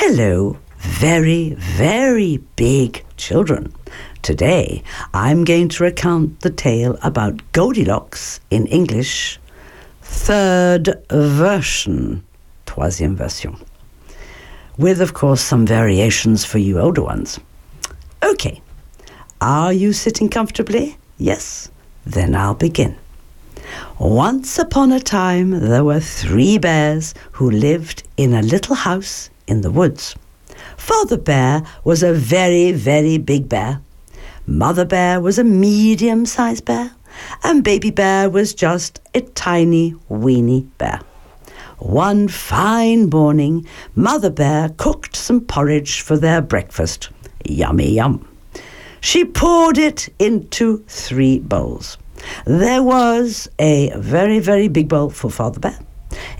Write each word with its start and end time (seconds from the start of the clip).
Hello, 0.00 0.56
very, 0.78 1.54
very 1.54 2.36
big 2.54 3.04
children. 3.16 3.74
Today 4.22 4.84
I'm 5.12 5.42
going 5.42 5.68
to 5.70 5.82
recount 5.82 6.38
the 6.42 6.50
tale 6.50 6.96
about 7.02 7.42
Goldilocks 7.50 8.38
in 8.48 8.68
English, 8.68 9.40
third 10.00 11.04
version, 11.10 12.22
troisième 12.64 13.16
version, 13.16 13.56
with, 14.78 15.00
of 15.00 15.14
course, 15.14 15.40
some 15.40 15.66
variations 15.66 16.44
for 16.44 16.58
you 16.58 16.78
older 16.78 17.02
ones. 17.02 17.40
Okay, 18.22 18.62
are 19.40 19.72
you 19.72 19.92
sitting 19.92 20.28
comfortably? 20.28 20.96
Yes? 21.18 21.72
Then 22.06 22.36
I'll 22.36 22.54
begin. 22.54 22.96
Once 23.98 24.60
upon 24.60 24.92
a 24.92 25.00
time, 25.00 25.50
there 25.50 25.82
were 25.82 25.98
three 25.98 26.56
bears 26.56 27.14
who 27.32 27.50
lived 27.50 28.04
in 28.16 28.32
a 28.32 28.42
little 28.42 28.76
house 28.76 29.28
in 29.48 29.62
the 29.62 29.70
woods. 29.70 30.14
Father 30.76 31.16
Bear 31.16 31.62
was 31.84 32.02
a 32.02 32.12
very, 32.12 32.72
very 32.72 33.18
big 33.18 33.48
bear. 33.48 33.80
Mother 34.46 34.84
Bear 34.84 35.20
was 35.20 35.38
a 35.38 35.44
medium 35.44 36.24
sized 36.24 36.64
bear. 36.64 36.92
And 37.42 37.64
Baby 37.64 37.90
Bear 37.90 38.30
was 38.30 38.54
just 38.54 39.00
a 39.14 39.20
tiny, 39.20 39.94
weeny 40.08 40.66
bear. 40.78 41.00
One 41.78 42.28
fine 42.28 43.08
morning, 43.08 43.66
Mother 43.94 44.30
Bear 44.30 44.70
cooked 44.70 45.16
some 45.16 45.40
porridge 45.40 46.00
for 46.00 46.16
their 46.16 46.40
breakfast. 46.40 47.10
Yummy 47.44 47.92
yum. 47.92 48.26
She 49.00 49.24
poured 49.24 49.78
it 49.78 50.08
into 50.18 50.84
three 50.88 51.38
bowls. 51.38 51.98
There 52.46 52.82
was 52.82 53.48
a 53.58 53.92
very, 53.96 54.40
very 54.40 54.68
big 54.68 54.88
bowl 54.88 55.10
for 55.10 55.30
Father 55.30 55.60
Bear, 55.60 55.78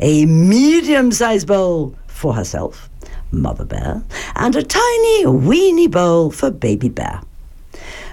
a 0.00 0.26
medium 0.26 1.12
sized 1.12 1.46
bowl 1.46 1.94
for 2.08 2.34
herself, 2.34 2.90
Mother 3.30 3.64
Bear, 3.64 4.02
and 4.36 4.56
a 4.56 4.62
tiny, 4.62 5.26
weeny 5.26 5.86
bowl 5.86 6.30
for 6.30 6.50
Baby 6.50 6.88
Bear. 6.88 7.20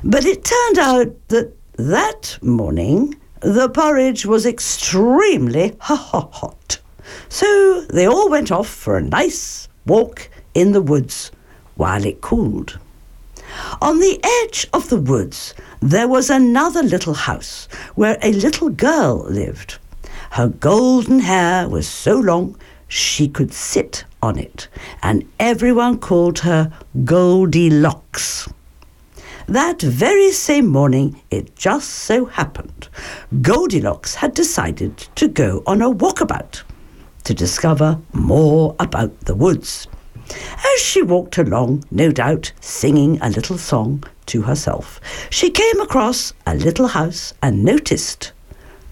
But 0.03 0.25
it 0.25 0.43
turned 0.43 0.77
out 0.77 1.27
that 1.29 1.53
that 1.77 2.37
morning 2.41 3.15
the 3.41 3.69
porridge 3.69 4.25
was 4.25 4.45
extremely 4.45 5.75
hot. 5.79 6.79
So 7.29 7.81
they 7.89 8.07
all 8.07 8.29
went 8.29 8.51
off 8.51 8.67
for 8.67 8.97
a 8.97 9.03
nice 9.03 9.67
walk 9.85 10.29
in 10.53 10.71
the 10.71 10.81
woods 10.81 11.31
while 11.75 12.05
it 12.05 12.21
cooled. 12.21 12.79
On 13.81 13.99
the 13.99 14.19
edge 14.23 14.67
of 14.73 14.89
the 14.89 14.99
woods, 14.99 15.53
there 15.81 16.07
was 16.07 16.29
another 16.29 16.83
little 16.83 17.13
house 17.13 17.67
where 17.95 18.17
a 18.21 18.33
little 18.33 18.69
girl 18.69 19.25
lived. 19.29 19.77
Her 20.31 20.47
golden 20.47 21.19
hair 21.19 21.69
was 21.69 21.87
so 21.87 22.19
long 22.19 22.57
she 22.87 23.27
could 23.27 23.53
sit 23.53 24.05
on 24.21 24.37
it, 24.37 24.67
and 25.01 25.23
everyone 25.39 25.97
called 25.97 26.39
her 26.39 26.71
Goldilocks. 27.03 28.47
That 29.47 29.81
very 29.81 30.31
same 30.31 30.67
morning, 30.67 31.21
it 31.29 31.55
just 31.55 31.89
so 31.89 32.25
happened, 32.25 32.89
Goldilocks 33.41 34.15
had 34.15 34.33
decided 34.33 34.97
to 35.15 35.27
go 35.27 35.61
on 35.67 35.81
a 35.81 35.91
walkabout 35.91 36.63
to 37.25 37.33
discover 37.33 37.99
more 38.13 38.75
about 38.79 39.19
the 39.21 39.35
woods. 39.35 39.87
As 40.29 40.81
she 40.81 41.03
walked 41.03 41.37
along, 41.37 41.83
no 41.91 42.11
doubt 42.11 42.51
singing 42.59 43.19
a 43.21 43.29
little 43.29 43.59
song 43.59 44.03
to 44.27 44.41
herself, 44.41 44.99
she 45.29 45.51
came 45.51 45.79
across 45.79 46.33
a 46.47 46.55
little 46.55 46.87
house 46.87 47.33
and 47.43 47.63
noticed 47.63 48.31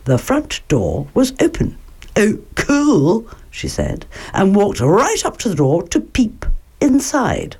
the 0.05 0.19
front 0.19 0.61
door 0.67 1.08
was 1.16 1.33
open. 1.41 1.77
Oh, 2.16 2.38
cool, 2.55 3.27
she 3.54 3.68
said, 3.68 4.06
and 4.34 4.56
walked 4.56 4.80
right 4.80 5.23
up 5.26 5.38
to 5.38 5.48
the 5.48 5.56
door 5.56 5.84
to 5.84 6.00
peep 6.00 6.46
inside. 6.82 7.56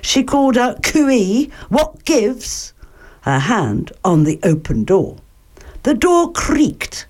She 0.00 0.22
called 0.22 0.56
out, 0.56 0.82
Cooey, 0.82 1.50
what 1.68 2.04
gives? 2.04 2.72
Her 3.22 3.40
hand 3.40 3.92
on 4.04 4.22
the 4.22 4.38
open 4.44 4.84
door. 4.84 5.18
The 5.82 5.94
door 5.94 6.32
creaked 6.32 7.06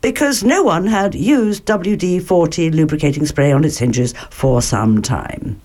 because 0.00 0.44
no 0.44 0.62
one 0.62 0.86
had 0.86 1.16
used 1.16 1.66
WD 1.66 2.22
40 2.22 2.70
lubricating 2.70 3.26
spray 3.26 3.50
on 3.50 3.64
its 3.64 3.78
hinges 3.78 4.14
for 4.30 4.62
some 4.62 5.02
time. 5.02 5.60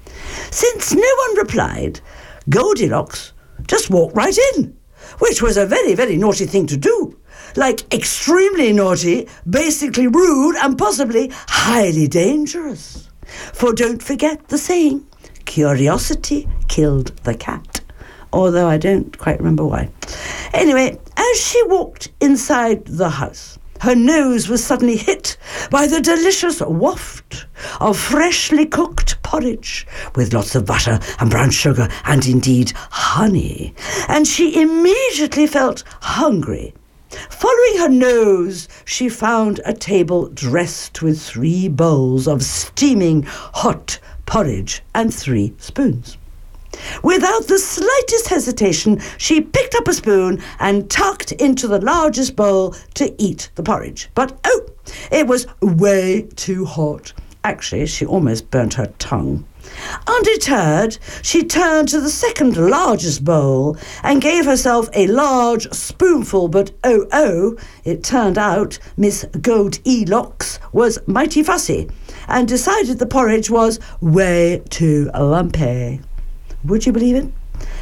Since 0.50 0.94
no 0.94 1.16
one 1.28 1.38
replied, 1.38 2.02
Goldilocks 2.50 3.34
just 3.68 3.92
walked 3.92 4.16
right 4.16 4.38
in, 4.56 4.76
which 5.20 5.44
was 5.44 5.56
a 5.58 5.68
very, 5.68 5.94
very 5.94 6.18
naughty 6.18 6.48
thing 6.48 6.66
to 6.68 6.78
do. 6.78 7.16
Like 7.56 7.94
extremely 7.94 8.74
naughty, 8.74 9.28
basically 9.50 10.08
rude, 10.08 10.56
and 10.58 10.78
possibly 10.78 11.32
highly 11.48 12.08
dangerous. 12.08 13.10
For 13.54 13.74
don't 13.74 14.02
forget 14.02 14.48
the 14.48 14.58
saying 14.58 15.06
curiosity 15.46 16.48
killed 16.68 17.08
the 17.24 17.34
cat. 17.34 17.82
Although 18.34 18.68
I 18.68 18.78
don't 18.78 19.18
quite 19.18 19.40
remember 19.40 19.66
why. 19.66 19.90
Anyway, 20.54 20.98
as 21.18 21.42
she 21.42 21.62
walked 21.64 22.10
inside 22.22 22.86
the 22.86 23.10
house, 23.10 23.60
her 23.82 23.96
nose 23.96 24.48
was 24.48 24.64
suddenly 24.64 24.96
hit 24.96 25.38
by 25.70 25.88
the 25.88 26.00
delicious 26.00 26.62
waft 26.62 27.48
of 27.80 27.98
freshly 27.98 28.66
cooked 28.66 29.22
porridge 29.24 29.88
with 30.16 30.34
lots 30.34 30.56
of 30.56 30.66
butter 30.66 31.00
and 31.20 31.32
brown 31.32 31.50
sugar 31.50 31.90
and 32.06 32.26
indeed 32.28 32.72
honey, 32.76 33.74
and 34.08 34.28
she 34.28 34.62
immediately 34.62 35.48
felt 35.48 35.84
hungry. 36.02 36.74
Following 37.30 37.78
her 37.78 37.90
nose, 37.90 38.68
she 38.86 39.10
found 39.10 39.60
a 39.66 39.74
table 39.74 40.28
dressed 40.30 41.02
with 41.02 41.22
three 41.22 41.68
bowls 41.68 42.28
of 42.28 42.44
steaming 42.44 43.24
hot 43.28 44.00
porridge 44.26 44.82
and 44.96 45.14
three 45.14 45.54
spoons. 45.58 46.18
Without 47.04 47.48
the 47.48 47.60
slightest 47.60 48.30
hesitation, 48.30 49.02
she 49.18 49.42
picked 49.42 49.76
up 49.76 49.88
a 49.90 49.94
spoon 49.94 50.42
and 50.60 50.90
tucked 50.90 51.34
into 51.34 51.68
the 51.68 51.82
largest 51.82 52.36
bowl 52.36 52.76
to 52.94 53.14
eat 53.22 53.52
the 53.56 53.64
porridge. 53.64 54.10
But 54.16 54.40
oh, 54.46 54.68
it 55.12 55.28
was 55.28 55.48
way 55.62 56.30
too 56.38 56.66
hot. 56.66 57.12
Actually, 57.44 57.88
she 57.88 58.06
almost 58.06 58.50
burnt 58.52 58.76
her 58.76 58.94
tongue. 59.00 59.46
Undeterred, 60.08 60.98
she 61.22 61.44
turned 61.44 61.90
to 61.90 62.02
the 62.02 62.10
second 62.10 62.58
largest 62.58 63.24
bowl 63.24 63.78
and 64.04 64.22
gave 64.22 64.46
herself 64.46 64.90
a 64.94 65.08
large 65.08 65.70
spoonful, 65.72 66.48
but 66.48 66.72
oh 66.84 67.06
oh, 67.12 67.58
it 67.84 68.04
turned 68.04 68.38
out 68.38 68.80
Miss 68.98 69.26
Gold 69.42 69.80
E. 69.86 70.06
Locks 70.06 70.60
was 70.72 71.00
mighty 71.08 71.44
fussy 71.44 71.90
and 72.28 72.48
decided 72.48 73.00
the 73.00 73.06
porridge 73.06 73.50
was 73.50 73.80
way 74.00 74.62
too 74.70 75.10
lumpy. 75.14 76.02
Would 76.64 76.86
you 76.86 76.92
believe 76.92 77.16
it? 77.16 77.32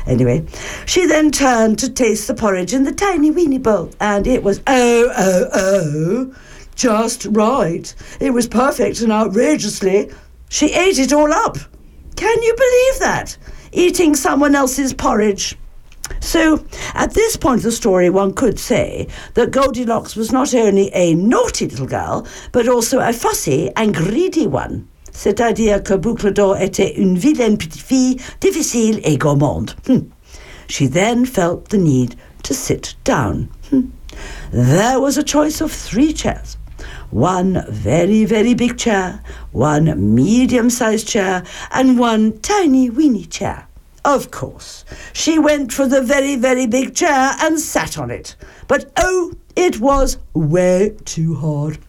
Anyway, 0.05 0.45
she 0.85 1.05
then 1.05 1.31
turned 1.31 1.79
to 1.79 1.89
taste 1.89 2.27
the 2.27 2.33
porridge 2.33 2.73
in 2.73 2.83
the 2.83 2.91
tiny 2.91 3.31
weeny 3.31 3.57
bowl, 3.57 3.91
and 3.99 4.27
it 4.27 4.43
was 4.43 4.61
oh, 4.67 5.11
oh, 5.17 5.49
oh, 5.53 6.35
just 6.75 7.25
right. 7.29 7.93
It 8.19 8.31
was 8.31 8.47
perfect 8.47 9.01
and 9.01 9.11
outrageously. 9.11 10.11
She 10.49 10.73
ate 10.73 10.99
it 10.99 11.13
all 11.13 11.31
up. 11.31 11.57
Can 12.15 12.43
you 12.43 12.53
believe 12.55 12.99
that? 12.99 13.37
Eating 13.71 14.15
someone 14.15 14.55
else's 14.55 14.93
porridge. 14.93 15.55
So, 16.19 16.65
at 16.95 17.13
this 17.13 17.37
point 17.37 17.59
of 17.59 17.63
the 17.63 17.71
story, 17.71 18.09
one 18.09 18.33
could 18.33 18.59
say 18.59 19.07
that 19.35 19.51
Goldilocks 19.51 20.15
was 20.15 20.31
not 20.31 20.53
only 20.55 20.89
a 20.93 21.13
naughty 21.13 21.67
little 21.67 21.85
girl, 21.85 22.27
but 22.51 22.67
also 22.67 22.99
a 22.99 23.13
fussy 23.13 23.69
and 23.75 23.93
greedy 23.93 24.47
one. 24.47 24.87
C'est-à-dire 25.11 25.83
que 25.83 25.97
Boucle 25.97 26.33
d'Or 26.33 26.55
était 26.57 26.97
une 26.97 27.17
vilaine 27.17 27.57
petite 27.57 27.81
fille, 27.81 28.19
difficile 28.39 28.99
et 29.03 29.17
gourmande. 29.17 29.75
Hmm. 29.85 30.09
She 30.67 30.87
then 30.87 31.25
felt 31.25 31.69
the 31.69 31.77
need 31.77 32.15
to 32.43 32.53
sit 32.53 32.95
down. 33.03 33.49
Hmm. 33.69 33.89
There 34.51 34.99
was 34.99 35.17
a 35.17 35.23
choice 35.23 35.61
of 35.61 35.71
three 35.71 36.13
chairs. 36.13 36.57
One 37.11 37.65
very, 37.69 38.25
very 38.25 38.53
big 38.53 38.77
chair, 38.77 39.21
one 39.51 40.15
medium 40.15 40.69
sized 40.69 41.07
chair, 41.07 41.43
and 41.71 41.97
one 41.99 42.39
tiny, 42.39 42.89
weeny 42.89 43.25
chair. 43.25 43.67
Of 44.05 44.31
course, 44.31 44.85
she 45.13 45.37
went 45.37 45.73
for 45.73 45.85
the 45.85 46.01
very, 46.01 46.35
very 46.35 46.67
big 46.67 46.95
chair 46.95 47.35
and 47.39 47.59
sat 47.59 47.97
on 47.97 48.09
it. 48.11 48.35
But 48.67 48.91
oh, 48.97 49.33
it 49.55 49.79
was 49.79 50.17
way 50.33 50.95
too 51.05 51.35
hard. 51.35 51.79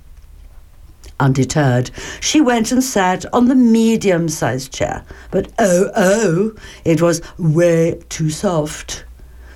Undeterred, 1.20 1.90
she 2.18 2.40
went 2.40 2.72
and 2.72 2.82
sat 2.82 3.26
on 3.32 3.46
the 3.46 3.54
medium 3.54 4.28
sized 4.28 4.72
chair. 4.72 5.04
But 5.30 5.52
oh, 5.58 5.90
oh, 5.94 6.52
it 6.84 7.00
was 7.00 7.20
way 7.38 8.00
too 8.08 8.30
soft. 8.30 9.04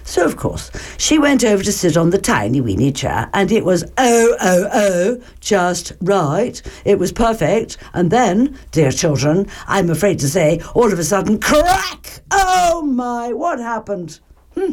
So, 0.06 0.24
of 0.24 0.36
course, 0.36 0.70
she 0.98 1.18
went 1.18 1.44
over 1.44 1.62
to 1.62 1.72
sit 1.72 1.96
on 1.96 2.10
the 2.10 2.18
tiny 2.18 2.60
weeny 2.60 2.92
chair, 2.92 3.30
and 3.32 3.50
it 3.50 3.64
was 3.64 3.84
oh, 3.96 4.36
oh, 4.40 4.68
oh, 4.72 5.22
just 5.40 5.92
right. 6.02 6.60
It 6.84 6.98
was 6.98 7.10
perfect. 7.10 7.78
And 7.94 8.10
then, 8.10 8.58
dear 8.70 8.92
children, 8.92 9.46
I'm 9.66 9.88
afraid 9.88 10.18
to 10.20 10.28
say, 10.28 10.60
all 10.74 10.92
of 10.92 10.98
a 10.98 11.04
sudden, 11.04 11.40
crack! 11.40 12.20
Oh 12.30 12.82
my, 12.82 13.32
what 13.32 13.58
happened? 13.58 14.20
Hmm. 14.54 14.72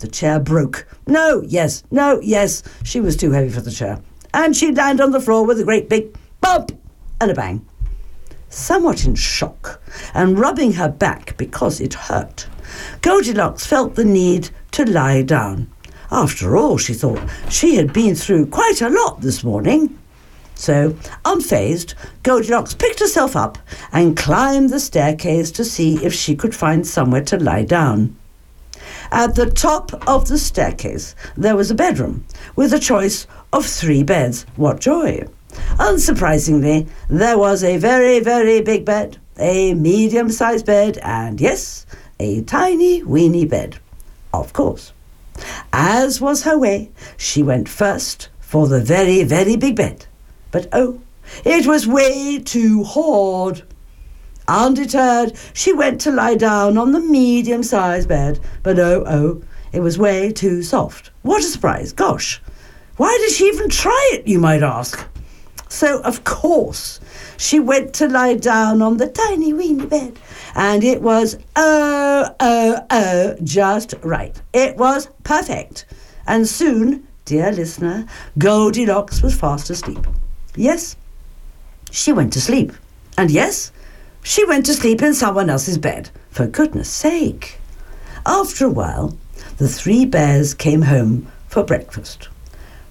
The 0.00 0.08
chair 0.08 0.40
broke. 0.40 0.86
No, 1.06 1.42
yes, 1.46 1.84
no, 1.92 2.20
yes. 2.20 2.64
She 2.82 3.00
was 3.00 3.16
too 3.16 3.30
heavy 3.30 3.50
for 3.50 3.60
the 3.60 3.70
chair. 3.70 4.00
And 4.34 4.56
she 4.56 4.72
landed 4.72 5.04
on 5.04 5.12
the 5.12 5.20
floor 5.20 5.46
with 5.46 5.60
a 5.60 5.64
great 5.64 5.88
big 5.88 6.16
bump 6.40 6.72
and 7.20 7.30
a 7.30 7.34
bang. 7.34 7.64
somewhat 8.54 9.04
in 9.04 9.14
shock 9.14 9.80
and 10.14 10.38
rubbing 10.38 10.72
her 10.72 10.88
back 10.88 11.36
because 11.36 11.80
it 11.80 11.94
hurt. 11.94 12.46
Goldilocks 13.00 13.66
felt 13.66 13.94
the 13.94 14.04
need 14.04 14.50
to 14.72 14.84
lie 14.84 15.22
down. 15.22 15.68
After 16.10 16.56
all, 16.56 16.78
she 16.78 16.94
thought, 16.94 17.20
she 17.48 17.76
had 17.76 17.92
been 17.92 18.14
through 18.14 18.46
quite 18.46 18.80
a 18.80 18.90
lot 18.90 19.20
this 19.20 19.42
morning. 19.42 19.98
So, 20.54 20.90
unfazed, 21.24 21.94
Goldilocks 22.22 22.74
picked 22.74 23.00
herself 23.00 23.34
up 23.34 23.58
and 23.92 24.16
climbed 24.16 24.70
the 24.70 24.78
staircase 24.78 25.50
to 25.52 25.64
see 25.64 26.04
if 26.04 26.14
she 26.14 26.36
could 26.36 26.54
find 26.54 26.86
somewhere 26.86 27.24
to 27.24 27.38
lie 27.38 27.64
down. 27.64 28.16
At 29.10 29.34
the 29.34 29.50
top 29.50 29.92
of 30.08 30.28
the 30.28 30.38
staircase, 30.38 31.14
there 31.36 31.56
was 31.56 31.70
a 31.70 31.74
bedroom 31.74 32.24
with 32.54 32.72
a 32.72 32.78
choice 32.78 33.26
of 33.52 33.66
three 33.66 34.02
beds. 34.02 34.46
What 34.56 34.80
joy! 34.80 35.26
Unsurprisingly, 35.78 36.88
there 37.08 37.38
was 37.38 37.62
a 37.64 37.76
very, 37.76 38.20
very 38.20 38.60
big 38.60 38.84
bed, 38.84 39.18
a 39.38 39.74
medium 39.74 40.30
sized 40.30 40.66
bed, 40.66 40.98
and 40.98 41.40
yes, 41.40 41.86
a 42.20 42.42
tiny, 42.42 43.02
weeny 43.02 43.44
bed. 43.44 43.78
Of 44.32 44.52
course. 44.52 44.92
As 45.72 46.20
was 46.20 46.42
her 46.42 46.58
way, 46.58 46.90
she 47.16 47.42
went 47.42 47.68
first 47.68 48.28
for 48.40 48.68
the 48.68 48.80
very, 48.80 49.22
very 49.24 49.56
big 49.56 49.76
bed. 49.76 50.06
But 50.50 50.68
oh, 50.72 51.00
it 51.44 51.66
was 51.66 51.86
way 51.86 52.38
too 52.38 52.84
hard. 52.84 53.62
Undeterred, 54.46 55.32
she 55.52 55.72
went 55.72 56.00
to 56.02 56.12
lie 56.12 56.36
down 56.36 56.76
on 56.76 56.92
the 56.92 57.00
medium 57.00 57.62
sized 57.62 58.08
bed, 58.08 58.38
but 58.62 58.78
oh, 58.78 59.04
oh, 59.06 59.42
it 59.72 59.80
was 59.80 59.98
way 59.98 60.30
too 60.32 60.62
soft. 60.62 61.10
What 61.22 61.40
a 61.40 61.46
surprise! 61.46 61.92
Gosh, 61.92 62.40
why 62.96 63.16
did 63.20 63.32
she 63.32 63.46
even 63.46 63.70
try 63.70 64.10
it, 64.12 64.28
you 64.28 64.38
might 64.38 64.62
ask? 64.62 65.04
So, 65.68 66.00
of 66.02 66.22
course, 66.22 67.00
she 67.36 67.60
went 67.60 67.94
to 67.94 68.08
lie 68.08 68.34
down 68.34 68.82
on 68.82 68.96
the 68.96 69.08
tiny 69.08 69.52
weeny 69.52 69.86
bed, 69.86 70.18
and 70.54 70.84
it 70.84 71.02
was 71.02 71.36
oh, 71.56 72.28
oh, 72.40 72.86
oh, 72.90 73.34
just 73.42 73.94
right. 74.02 74.40
It 74.52 74.76
was 74.76 75.08
perfect. 75.22 75.86
And 76.26 76.48
soon, 76.48 77.06
dear 77.24 77.52
listener, 77.52 78.06
Goldilocks 78.38 79.22
was 79.22 79.34
fast 79.34 79.70
asleep. 79.70 80.06
Yes, 80.56 80.96
she 81.90 82.12
went 82.12 82.32
to 82.34 82.40
sleep. 82.40 82.72
And 83.16 83.30
yes, 83.30 83.70
she 84.22 84.44
went 84.44 84.66
to 84.66 84.74
sleep 84.74 85.02
in 85.02 85.14
someone 85.14 85.50
else's 85.50 85.78
bed, 85.78 86.10
for 86.30 86.46
goodness 86.46 86.88
sake. 86.88 87.58
After 88.26 88.66
a 88.66 88.70
while, 88.70 89.16
the 89.58 89.68
three 89.68 90.04
bears 90.04 90.54
came 90.54 90.82
home 90.82 91.30
for 91.46 91.62
breakfast. 91.62 92.28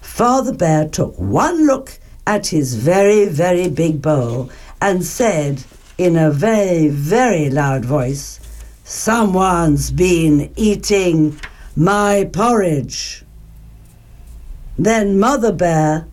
Father 0.00 0.54
Bear 0.54 0.88
took 0.88 1.18
one 1.18 1.66
look 1.66 1.98
at 2.26 2.48
his 2.48 2.74
very, 2.74 3.26
very 3.26 3.68
big 3.68 4.00
bowl 4.00 4.50
and 4.80 5.04
said 5.04 5.62
in 5.98 6.16
a 6.16 6.30
very, 6.30 6.88
very 6.88 7.50
loud 7.50 7.84
voice, 7.84 8.40
Someone's 8.84 9.90
been 9.90 10.52
eating 10.56 11.40
my 11.74 12.28
porridge. 12.32 13.24
Then 14.78 15.18
Mother 15.18 15.52
Bear 15.52 16.06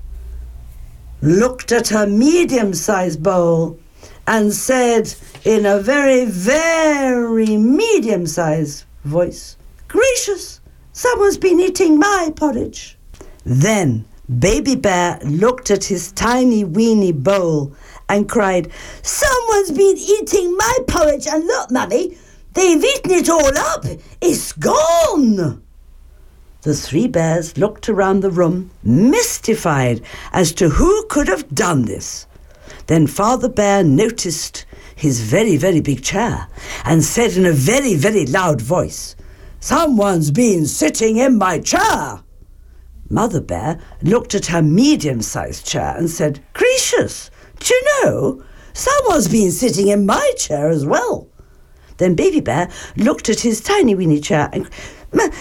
looked 1.21 1.71
at 1.71 1.89
her 1.89 2.07
medium 2.07 2.73
sized 2.73 3.21
bowl 3.21 3.77
and 4.25 4.53
said 4.53 5.13
in 5.43 5.65
a 5.65 5.79
very, 5.79 6.25
very 6.25 7.57
medium 7.57 8.25
sized 8.25 8.85
voice, 9.03 9.57
Gracious, 9.87 10.61
someone's 10.93 11.37
been 11.37 11.59
eating 11.59 11.99
my 11.99 12.31
porridge. 12.35 12.97
Then 13.43 14.05
Baby 14.39 14.75
Bear 14.75 15.19
looked 15.25 15.71
at 15.71 15.83
his 15.83 16.13
tiny 16.13 16.63
weeny 16.63 17.11
bowl 17.11 17.75
and 18.07 18.29
cried, 18.29 18.71
Someone's 19.01 19.71
been 19.71 19.97
eating 19.97 20.55
my 20.55 20.77
porridge, 20.87 21.27
and 21.27 21.45
look, 21.45 21.69
Mummy, 21.69 22.17
they've 22.53 22.83
eaten 22.83 23.11
it 23.11 23.29
all 23.29 23.57
up. 23.57 23.85
It's 24.21 24.53
gone. 24.53 25.61
The 26.61 26.73
three 26.73 27.07
bears 27.07 27.57
looked 27.57 27.89
around 27.89 28.21
the 28.21 28.29
room, 28.29 28.71
mystified 28.83 30.01
as 30.31 30.53
to 30.53 30.69
who 30.69 31.05
could 31.07 31.27
have 31.27 31.49
done 31.53 31.83
this. 31.83 32.25
Then 32.87 33.07
Father 33.07 33.49
Bear 33.49 33.83
noticed 33.83 34.65
his 34.95 35.19
very, 35.21 35.57
very 35.57 35.81
big 35.81 36.03
chair 36.03 36.47
and 36.85 37.03
said 37.03 37.33
in 37.33 37.45
a 37.45 37.51
very, 37.51 37.95
very 37.95 38.25
loud 38.25 38.61
voice, 38.61 39.15
Someone's 39.59 40.31
been 40.31 40.65
sitting 40.65 41.17
in 41.17 41.37
my 41.37 41.59
chair. 41.59 42.21
Mother 43.11 43.41
Bear 43.41 43.79
looked 44.01 44.33
at 44.35 44.47
her 44.47 44.61
medium 44.61 45.21
sized 45.21 45.65
chair 45.65 45.95
and 45.97 46.09
said, 46.09 46.43
Gracious, 46.53 47.29
do 47.59 47.73
you 47.73 48.03
know? 48.03 48.43
Someone's 48.73 49.27
been 49.27 49.51
sitting 49.51 49.89
in 49.89 50.05
my 50.05 50.31
chair 50.37 50.69
as 50.69 50.85
well. 50.85 51.27
Then 51.97 52.15
Baby 52.15 52.39
Bear 52.39 52.69
looked 52.95 53.29
at 53.29 53.41
his 53.41 53.61
tiny 53.61 53.95
weeny 53.95 54.19
chair 54.19 54.49
and 54.53 54.69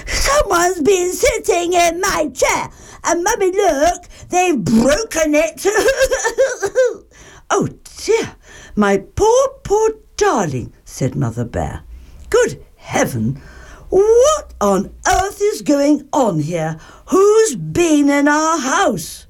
Someone's 0.07 0.83
been 0.83 1.13
sitting 1.13 1.73
in 1.75 2.01
my 2.01 2.29
chair. 2.35 2.71
And 3.05 3.23
Mummy, 3.23 3.53
look, 3.53 4.05
they've 4.29 4.63
broken 4.63 5.35
it. 5.35 5.65
Oh 7.53 7.69
dear, 7.97 8.37
my 8.77 8.99
poor, 8.99 9.49
poor 9.65 9.91
darling, 10.17 10.73
said 10.85 11.17
Mother 11.17 11.45
Bear. 11.45 11.83
Good 12.29 12.65
heaven, 12.77 13.43
what 13.91 14.55
on 14.61 14.93
earth 15.07 15.41
is 15.41 15.63
going 15.63 16.09
on 16.13 16.41
here? 16.41 16.79
Who's 17.07 17.57
been 17.57 18.09
in 18.09 18.29
our 18.29 18.59
house? 18.59 19.27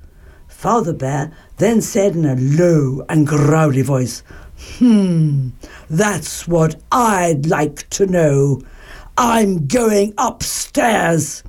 Father 0.49 0.93
Bear 0.93 1.33
then 1.57 1.81
said 1.81 2.15
in 2.15 2.27
a 2.27 2.37
low 2.37 3.05
and 3.09 3.27
growly 3.27 3.83
voice, 3.83 4.23
Hmm, 4.79 5.51
that's 5.89 6.47
what 6.47 6.81
I'd 6.93 7.47
like 7.47 7.89
to 7.91 8.07
know. 8.07 8.61
I'm 9.17 9.67
going 9.67 10.13
upstairs. 10.19 11.43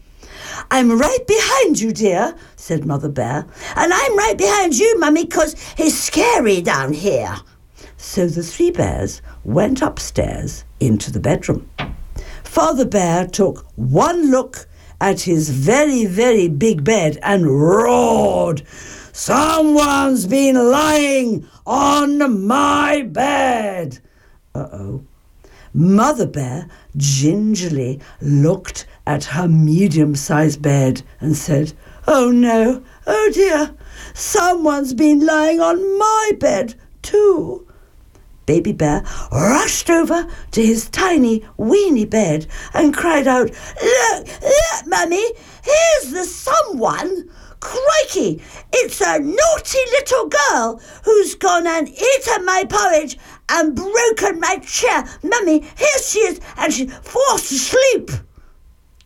I'm 0.69 0.97
right 0.97 1.27
behind 1.27 1.81
you, 1.81 1.91
dear, 1.91 2.35
said 2.55 2.85
Mother 2.85 3.09
Bear. 3.09 3.45
And 3.75 3.93
I'm 3.93 4.17
right 4.17 4.37
behind 4.37 4.77
you, 4.77 4.97
Mummy, 4.99 5.25
'cause 5.25 5.55
it's 5.77 5.95
scary 5.95 6.61
down 6.61 6.93
here. 6.93 7.35
So 7.97 8.27
the 8.27 8.43
three 8.43 8.71
bears 8.71 9.21
went 9.43 9.81
upstairs 9.81 10.63
into 10.79 11.11
the 11.11 11.19
bedroom. 11.19 11.69
Father 12.51 12.83
Bear 12.83 13.27
took 13.27 13.65
one 13.77 14.29
look 14.29 14.67
at 14.99 15.21
his 15.21 15.49
very, 15.49 16.03
very 16.03 16.49
big 16.49 16.83
bed 16.83 17.17
and 17.23 17.45
roared, 17.47 18.63
Someone's 19.13 20.27
been 20.27 20.55
lying 20.69 21.47
on 21.65 22.45
my 22.45 23.03
bed. 23.03 23.99
Uh 24.53 24.67
oh. 24.73 25.03
Mother 25.73 26.27
Bear 26.27 26.67
gingerly 26.97 28.01
looked 28.19 28.85
at 29.07 29.23
her 29.23 29.47
medium 29.47 30.13
sized 30.13 30.61
bed 30.61 31.03
and 31.21 31.37
said, 31.37 31.71
Oh 32.05 32.31
no, 32.31 32.83
oh 33.07 33.31
dear, 33.33 33.73
someone's 34.13 34.93
been 34.93 35.25
lying 35.25 35.61
on 35.61 35.97
my 35.97 36.31
bed 36.37 36.75
too. 37.01 37.65
Baby 38.51 38.73
Bear 38.73 39.05
rushed 39.31 39.89
over 39.89 40.27
to 40.51 40.61
his 40.61 40.89
tiny, 40.89 41.45
weeny 41.55 42.03
bed 42.03 42.47
and 42.73 42.93
cried 42.93 43.25
out, 43.25 43.49
Look, 43.49 44.27
look, 44.41 44.87
Mummy, 44.87 45.25
here's 45.63 46.11
the 46.11 46.25
someone. 46.25 47.29
Crikey, 47.61 48.41
it's 48.73 48.99
a 48.99 49.19
naughty 49.19 49.79
little 49.91 50.27
girl 50.27 50.81
who's 51.05 51.35
gone 51.35 51.65
and 51.65 51.87
eaten 51.87 52.43
my 52.45 52.65
porridge 52.69 53.17
and 53.47 53.73
broken 53.73 54.41
my 54.41 54.57
chair. 54.57 55.05
Mummy, 55.23 55.61
here 55.61 55.99
she 56.03 56.19
is, 56.19 56.41
and 56.57 56.73
she's 56.73 56.93
fast 56.93 57.53
asleep. 57.53 58.11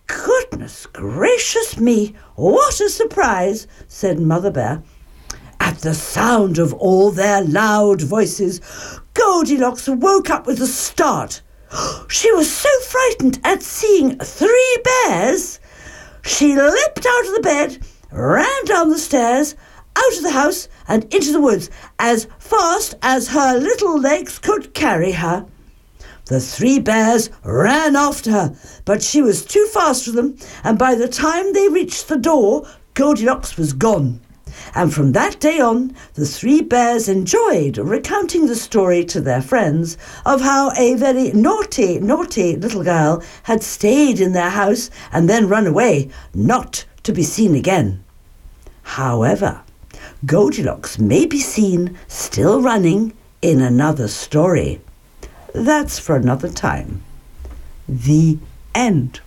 Goodness 0.08 0.88
gracious 0.88 1.78
me, 1.80 2.16
what 2.34 2.82
a 2.82 2.90
surprise, 2.90 3.68
said 3.88 4.20
Mother 4.20 4.50
Bear. 4.50 4.82
At 5.66 5.80
the 5.80 5.96
sound 5.96 6.60
of 6.60 6.76
all 6.76 7.10
their 7.10 7.44
loud 7.44 8.00
voices, 8.00 8.62
Goldilocks 9.16 9.90
woke 9.90 10.30
up 10.30 10.46
with 10.46 10.62
a 10.62 10.68
start. 10.68 11.42
She 12.08 12.32
was 12.34 12.54
so 12.54 12.70
frightened 12.82 13.40
at 13.44 13.64
seeing 13.64 14.20
three 14.20 14.78
bears. 14.84 15.60
She 16.22 16.56
leapt 16.56 17.04
out 17.08 17.26
of 17.26 17.34
the 17.34 17.42
bed, 17.42 17.80
ran 18.12 18.66
down 18.66 18.92
the 18.92 19.00
stairs, 19.00 19.56
out 19.96 20.18
of 20.18 20.22
the 20.22 20.30
house, 20.30 20.68
and 20.88 21.12
into 21.12 21.32
the 21.32 21.42
woods 21.42 21.72
as 21.98 22.28
fast 22.38 22.94
as 23.02 23.30
her 23.30 23.58
little 23.58 24.00
legs 24.00 24.38
could 24.38 24.76
carry 24.76 25.14
her. 25.14 25.48
The 26.26 26.42
three 26.42 26.78
bears 26.78 27.32
ran 27.44 27.96
after 27.96 28.30
her, 28.30 28.56
but 28.86 29.02
she 29.02 29.24
was 29.24 29.44
too 29.44 29.68
fast 29.74 30.06
for 30.06 30.12
them, 30.12 30.38
and 30.64 30.78
by 30.78 30.94
the 30.94 31.08
time 31.08 31.54
they 31.54 31.70
reached 31.70 32.08
the 32.08 32.18
door, 32.18 32.68
Goldilocks 32.94 33.58
was 33.58 33.74
gone. 33.74 34.22
And 34.74 34.94
from 34.94 35.12
that 35.12 35.40
day 35.40 35.60
on, 35.60 35.96
the 36.16 36.26
three 36.26 36.62
bears 36.62 37.08
enjoyed 37.08 37.78
recounting 37.78 38.48
the 38.48 38.56
story 38.56 39.06
to 39.06 39.22
their 39.22 39.42
friends 39.42 39.98
of 40.26 40.42
how 40.42 40.72
a 40.78 40.96
very 40.96 41.32
naughty, 41.32 42.00
naughty 42.00 42.56
little 42.56 42.84
girl 42.84 43.24
had 43.44 43.62
stayed 43.64 44.20
in 44.20 44.34
their 44.34 44.50
house 44.50 44.90
and 45.12 45.30
then 45.30 45.48
run 45.48 45.68
away, 45.68 46.10
not 46.34 46.86
to 47.04 47.14
be 47.14 47.24
seen 47.24 47.56
again. 47.56 48.04
However, 48.84 49.62
Goldilocks 50.26 50.98
may 50.98 51.26
be 51.26 51.40
seen 51.40 51.98
still 52.08 52.62
running 52.62 53.14
in 53.42 53.62
another 53.62 54.08
story. 54.08 54.82
That's 55.54 56.00
for 56.00 56.16
another 56.16 56.50
time. 56.50 57.04
The 57.88 58.40
end. 58.74 59.22